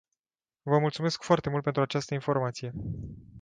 [0.61, 2.73] Vă mulțumesc foarte mult pentru această informație.